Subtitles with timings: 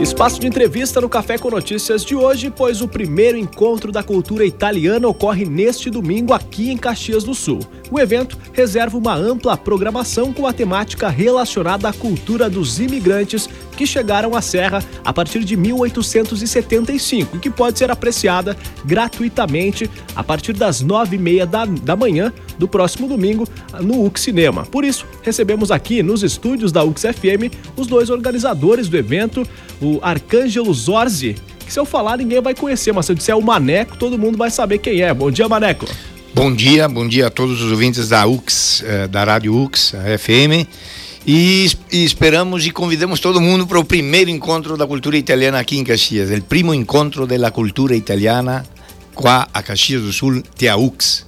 [0.00, 4.46] Espaço de entrevista no Café com Notícias de hoje, pois o primeiro encontro da cultura
[4.46, 7.60] italiana ocorre neste domingo aqui em Caxias do Sul.
[7.90, 13.46] O evento reserva uma ampla programação com a temática relacionada à cultura dos imigrantes
[13.80, 18.54] que chegaram à Serra a partir de 1875 e que pode ser apreciada
[18.84, 23.48] gratuitamente a partir das nove e meia da, da manhã do próximo domingo
[23.80, 24.66] no UX Cinema.
[24.66, 29.48] Por isso, recebemos aqui nos estúdios da UX FM os dois organizadores do evento,
[29.80, 33.42] o Arcângelo Zorzi, que se eu falar ninguém vai conhecer, mas se eu disser o
[33.42, 35.14] Maneco, todo mundo vai saber quem é.
[35.14, 35.86] Bom dia, Maneco.
[36.34, 40.18] Bom dia, bom dia a todos os ouvintes da UX, eh, da Rádio UX, a
[40.18, 40.68] FM.
[41.26, 45.76] E, e, esperamos e convidamos todo mundo para o primeiro encontro da cultura italiana aqui
[45.76, 48.64] em Caxias, o primo encontro da cultura italiana
[49.14, 50.42] com a Caxias do Sul,
[50.78, 51.26] UX.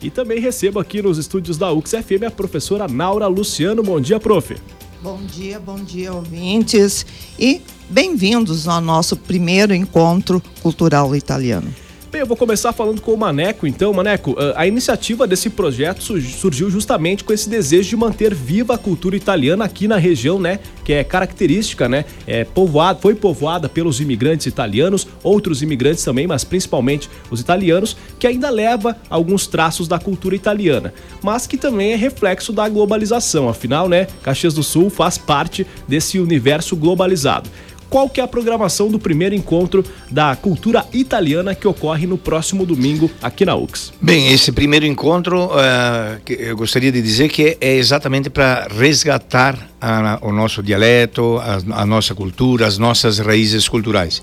[0.00, 3.82] E também recebo aqui nos estúdios da UX FM a professora Naura Luciano.
[3.82, 4.56] Bom dia, prof.
[5.02, 7.04] Bom dia, bom dia, ouvintes.
[7.38, 11.83] E bem-vindos ao nosso primeiro encontro cultural italiano.
[12.14, 13.92] Bem, eu vou começar falando com o Maneco, então.
[13.92, 18.78] Maneco, ah, a iniciativa desse projeto surgiu justamente com esse desejo de manter viva a
[18.78, 20.60] cultura italiana aqui na região, né?
[20.84, 22.04] Que é característica, né?
[22.24, 28.28] É povoada, foi povoada pelos imigrantes italianos, outros imigrantes também, mas principalmente os italianos, que
[28.28, 33.48] ainda leva alguns traços da cultura italiana, mas que também é reflexo da globalização.
[33.48, 34.06] Afinal, né?
[34.22, 37.50] Caxias do Sul faz parte desse universo globalizado
[37.88, 42.64] qual que é a programação do primeiro encontro da cultura italiana que ocorre no próximo
[42.66, 43.92] domingo aqui na UX.
[44.00, 50.18] Bem, esse primeiro encontro, uh, eu gostaria de dizer que é exatamente para resgatar a,
[50.22, 54.22] o nosso dialeto, a, a, nossa cultura, as nossas raízes culturais.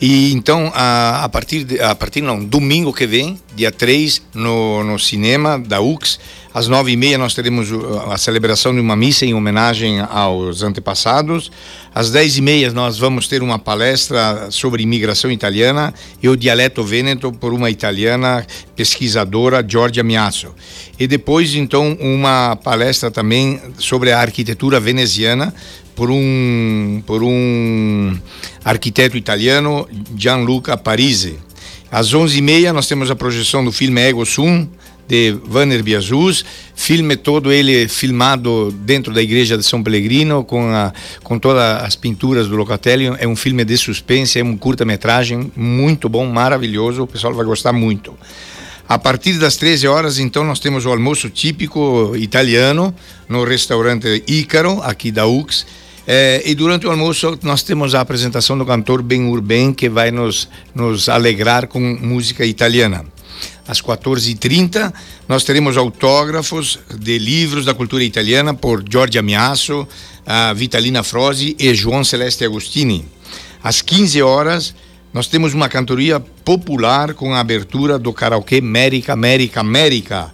[0.00, 4.82] E então, a, a partir de, a partir não, domingo que vem, dia 3, no,
[4.82, 6.18] no cinema da UX,
[6.54, 7.68] às nove e meia nós teremos
[8.10, 11.50] a celebração de uma missa em homenagem aos antepassados.
[11.94, 15.92] Às dez e meia nós vamos ter uma palestra sobre imigração italiana
[16.22, 20.48] e o dialeto vêneto por uma italiana pesquisadora, Giorgia Miasso.
[20.98, 25.54] E depois, então, uma palestra também sobre a arquitetura veneziana
[25.94, 28.18] por um, por um
[28.64, 31.38] arquiteto italiano, Gianluca Parisi.
[31.90, 34.66] Às onze e meia nós temos a projeção do filme Ego Sum,
[35.12, 36.42] de Vanner Biasus,
[36.74, 40.90] filme todo ele filmado dentro da igreja de São Pellegrino com, a,
[41.22, 46.08] com todas as pinturas do Locatelli, é um filme de suspense, é um curta-metragem muito
[46.08, 48.16] bom, maravilhoso, o pessoal vai gostar muito.
[48.88, 52.94] A partir das 13 horas, então, nós temos o almoço típico italiano
[53.28, 55.66] no restaurante Ícaro, aqui da UX.
[56.06, 60.10] É, e durante o almoço nós temos a apresentação do cantor Ben Urben, que vai
[60.10, 63.04] nos, nos alegrar com música italiana
[63.66, 64.92] às 14h30.
[65.28, 69.86] Nós teremos autógrafos de livros da cultura italiana por Giorgia Miasso,
[70.26, 73.04] a Vitalina Frosi e João Celeste Agostini.
[73.62, 74.74] Às 15 horas,
[75.12, 80.32] nós temos uma cantoria popular com a abertura do karaokê América, América, América,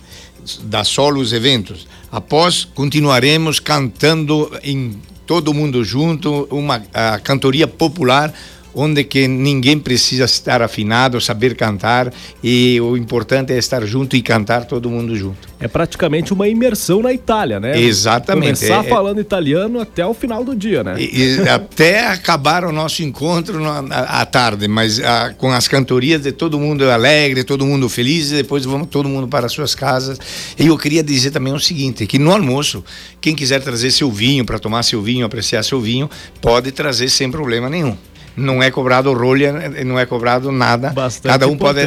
[0.63, 1.87] da Solos Eventos.
[2.11, 6.81] Após, continuaremos cantando em todo mundo junto, uma
[7.23, 8.33] cantoria popular
[8.75, 12.13] onde que ninguém precisa estar afinado, saber cantar
[12.43, 15.49] e o importante é estar junto e cantar todo mundo junto.
[15.61, 17.81] É praticamente uma imersão na Itália, né?
[17.81, 18.61] Exatamente.
[18.61, 18.89] Começar é, é.
[18.89, 20.95] falando italiano até o final do dia, né?
[20.99, 26.31] E, e até acabar o nosso encontro à tarde, mas a, com as cantorias de
[26.31, 30.19] todo mundo alegre, todo mundo feliz, e depois vamos todo mundo para suas casas.
[30.57, 32.85] E eu queria dizer também o seguinte, que no almoço,
[33.21, 36.09] quem quiser trazer seu vinho para tomar seu vinho, apreciar seu vinho,
[36.41, 37.97] pode trazer sem problema nenhum
[38.39, 40.91] não é cobrado rolha, não é cobrado nada.
[40.91, 41.81] Bastante Cada um pode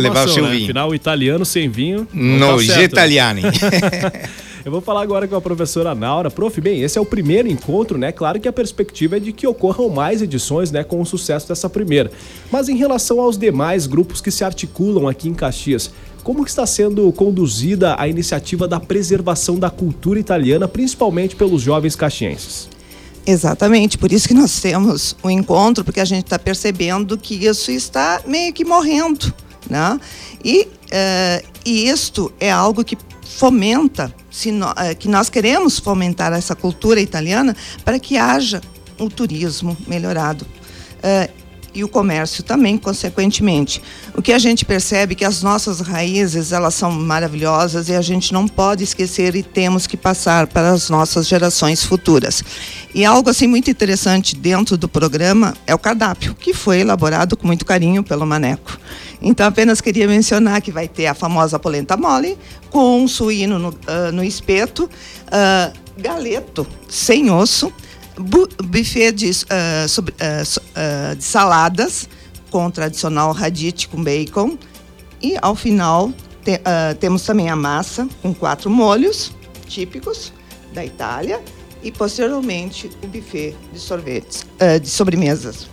[0.00, 0.50] levar o seu né?
[0.50, 0.64] vinho.
[0.64, 2.06] Afinal, o italiano sem vinho.
[2.12, 2.84] Não, tá né?
[2.84, 3.42] italiani.
[4.64, 6.30] Eu vou falar agora com a professora Naura.
[6.30, 8.12] Prof, bem, esse é o primeiro encontro, né?
[8.12, 11.70] Claro que a perspectiva é de que ocorram mais edições, né, com o sucesso dessa
[11.70, 12.10] primeira.
[12.52, 15.90] Mas em relação aos demais grupos que se articulam aqui em Caxias,
[16.22, 21.96] como que está sendo conduzida a iniciativa da preservação da cultura italiana, principalmente pelos jovens
[21.96, 22.68] caxienses?
[23.30, 27.34] Exatamente, por isso que nós temos o um encontro, porque a gente está percebendo que
[27.34, 29.34] isso está meio que morrendo.
[29.68, 30.00] Né?
[30.42, 32.96] E, uh, e isto é algo que
[33.26, 34.14] fomenta,
[34.46, 37.54] no, uh, que nós queremos fomentar essa cultura italiana
[37.84, 38.62] para que haja
[38.98, 40.46] um turismo melhorado.
[40.96, 41.30] Uh,
[41.78, 43.80] e o comércio também, consequentemente.
[44.14, 48.02] O que a gente percebe é que as nossas raízes, elas são maravilhosas e a
[48.02, 52.42] gente não pode esquecer e temos que passar para as nossas gerações futuras.
[52.92, 57.46] E algo assim muito interessante dentro do programa é o cardápio, que foi elaborado com
[57.46, 58.76] muito carinho pelo Maneco.
[59.22, 62.36] Então apenas queria mencionar que vai ter a famosa polenta mole
[62.70, 67.72] com um suíno no, uh, no espeto, uh, galeto sem osso,
[68.20, 72.08] Bu buffet de, uh, uh, uh, de saladas
[72.50, 74.58] com tradicional radite com bacon.
[75.20, 76.12] E ao final
[76.44, 76.60] te,
[77.00, 79.32] temos também a massa com quatro molhos
[79.66, 80.32] típicos
[80.72, 81.42] da Itália
[81.82, 84.46] e posteriormente o buffet de sorvetes,
[84.80, 85.68] de sobremesas.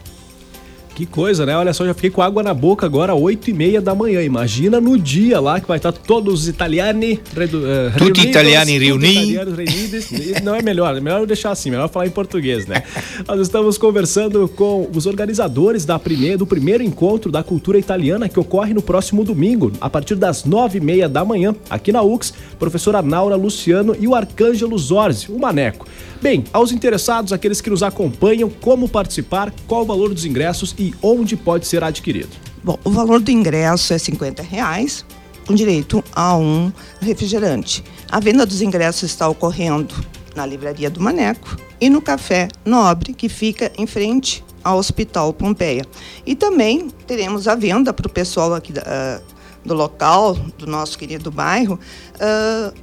[0.96, 1.58] Que coisa, né?
[1.58, 4.22] Olha só, já fiquei com água na boca agora, 8 e meia da manhã.
[4.24, 10.10] Imagina no dia lá que vai estar todos os italiani redu, uh, Tutti italiani reunidos.
[10.42, 12.82] Não é melhor, é melhor deixar assim, melhor falar em português, né?
[13.28, 18.40] Nós estamos conversando com os organizadores da primeira, do primeiro encontro da cultura italiana que
[18.40, 22.34] ocorre no próximo domingo, a partir das nove e meia da manhã, aqui na UX,
[22.58, 25.86] professora Naura Luciano e o Arcângelo Zorzi, o Maneco.
[26.22, 30.85] Bem, aos interessados, aqueles que nos acompanham, como participar, qual o valor dos ingressos e
[31.02, 32.30] onde pode ser adquirido?
[32.64, 35.06] Bom, o valor do ingresso é 50 reais,
[35.46, 37.84] com direito a um refrigerante.
[38.10, 39.94] A venda dos ingressos está ocorrendo
[40.36, 45.86] na Livraria do Maneco e no Café Nobre, que fica em frente ao Hospital Pompeia.
[46.26, 49.24] E também teremos a venda para o pessoal aqui da, uh,
[49.64, 51.80] do local, do nosso querido bairro,
[52.16, 52.74] uh,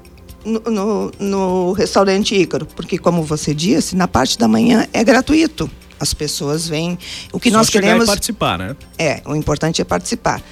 [0.44, 5.70] no, no, no restaurante Ícaro, porque, como você disse, na parte da manhã é gratuito.
[6.02, 6.98] As pessoas vêm.
[7.32, 8.06] O que Só nós queremos.
[8.06, 8.76] participar, né?
[8.98, 10.42] É, o importante é participar.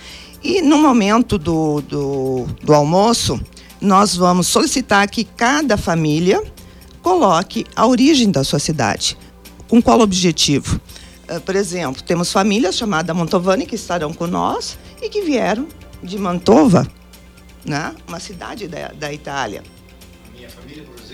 [0.42, 3.40] E no momento do, do, do almoço,
[3.80, 6.42] nós vamos solicitar que cada família
[7.02, 9.18] coloque a origem da sua cidade.
[9.66, 10.80] Com qual objetivo?
[11.28, 15.66] Uh, por exemplo, temos famílias chamadas Montovani que estarão com nós e que vieram
[16.02, 16.86] de Mantova,
[17.64, 17.94] né?
[18.06, 19.62] uma cidade da, da Itália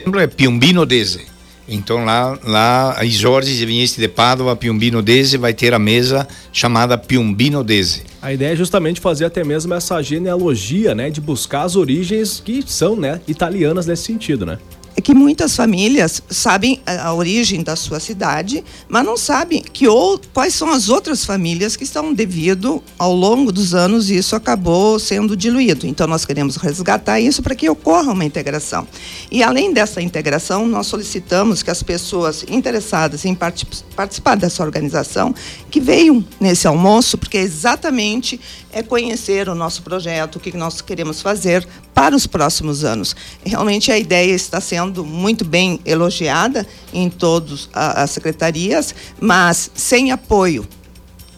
[0.06, 1.26] exemplo, é Piombino Dese.
[1.68, 6.26] Então lá, lá a Jorge, se viesse de Padova, Piombino Dese, vai ter a mesa
[6.52, 8.04] chamada Piombino Dese.
[8.22, 12.62] A ideia é justamente fazer até mesmo essa genealogia, né, de buscar as origens que
[12.66, 14.58] são, né, italianas nesse sentido, né?
[14.96, 20.18] É que muitas famílias sabem a, origem da sua cidade, mas não sabem que ou
[20.32, 24.98] quais são as outras famílias que estão devido ao longo dos anos e isso acabou
[24.98, 25.86] sendo diluído.
[25.86, 28.88] Então nós queremos resgatar isso para que ocorra uma integração.
[29.30, 35.34] E além dessa integração, nós solicitamos que as pessoas interessadas em participar dessa organização
[35.70, 38.40] que venham nesse almoço, porque exatamente
[38.72, 41.66] é conhecer o nosso projeto, o que nós queremos fazer
[41.96, 43.16] para os próximos anos.
[43.42, 50.68] Realmente a ideia está sendo muito bem elogiada em todas as secretarias, mas sem apoio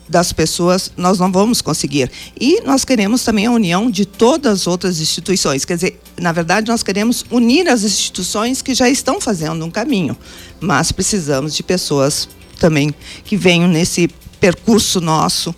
[0.08, 2.10] das pessoas nós não vamos conseguir.
[2.40, 5.64] E nós queremos também a união de todas as outras instituições.
[5.64, 10.16] Quer dizer, na verdade, nós queremos unir as instituições que já estão fazendo um caminho,
[10.58, 12.28] mas precisamos de pessoas
[12.58, 14.08] também que venham nesse
[14.40, 15.54] percurso nosso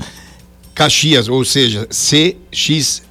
[0.77, 3.09] Caxias, ou seja, cxs.com.br.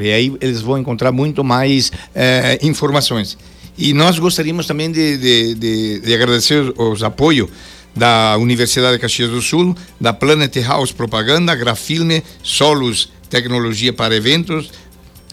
[0.00, 3.36] Aí eles vão encontrar muito mais eh, informações.
[3.78, 7.48] E nós gostaríamos também de, de, de, de agradecer os apoios
[7.94, 14.70] da Universidade de Caxias do Sul, da Planet House Propaganda, Grafilme, Solos Tecnologia para Eventos,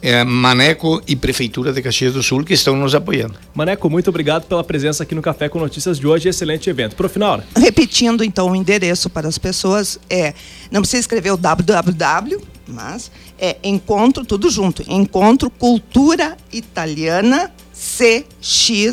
[0.02, 3.36] é, Maneco e Prefeitura de Caxias do Sul que estão nos apoiando.
[3.54, 6.30] Maneco, muito obrigado pela presença aqui no Café com Notícias de hoje.
[6.30, 6.96] Excelente evento.
[6.96, 7.42] Pro final.
[7.56, 10.36] Repetindo então o endereço para as pessoas é,
[10.72, 18.84] não precisa escrever o www, mas é encontro tudo junto, encontro cultura italiana cxs.com.br.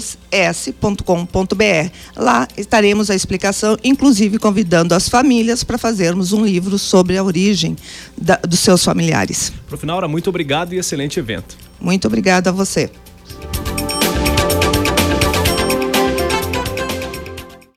[2.17, 7.77] Lá estaremos a explicação, inclusive convidando as famílias para fazermos um livro sobre a origem
[8.19, 9.53] da, dos seus familiares.
[9.69, 11.57] Profinaura, muito obrigado e excelente evento.
[11.81, 12.91] Muito obrigada a você.